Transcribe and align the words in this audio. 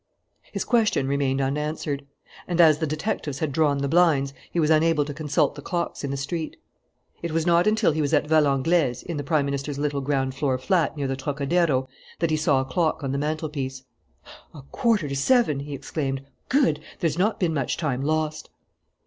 His 0.51 0.63
question 0.65 1.07
remained 1.07 1.41
unanswered. 1.41 2.07
And 2.47 2.59
as 2.59 2.79
the 2.79 2.87
detectives 2.87 3.37
had 3.37 3.51
drawn 3.51 3.77
the 3.77 3.87
blinds, 3.87 4.33
he 4.51 4.59
was 4.59 4.71
unable 4.71 5.05
to 5.05 5.13
consult 5.13 5.53
the 5.53 5.61
clocks 5.61 6.03
in 6.03 6.09
the 6.09 6.17
street. 6.17 6.57
It 7.21 7.31
was 7.31 7.45
not 7.45 7.67
until 7.67 7.91
he 7.91 8.01
was 8.01 8.11
at 8.11 8.25
Valenglay's, 8.25 9.03
in 9.03 9.17
the 9.17 9.23
Prime 9.23 9.45
Minister's 9.45 9.77
little 9.77 10.01
ground 10.01 10.33
floor 10.33 10.57
flat 10.57 10.97
near 10.97 11.05
the 11.07 11.15
Trocadero, 11.15 11.87
that 12.17 12.31
he 12.31 12.35
saw 12.37 12.61
a 12.61 12.65
clock 12.65 13.03
on 13.03 13.11
the 13.11 13.19
mantelpiece: 13.19 13.83
"A 14.55 14.63
quarter 14.71 15.07
to 15.07 15.15
seven!" 15.15 15.59
he 15.59 15.75
exclaimed. 15.75 16.23
"Good! 16.49 16.81
There's 16.99 17.19
not 17.19 17.39
been 17.39 17.53
much 17.53 17.77
time 17.77 18.01
lost." 18.01 18.49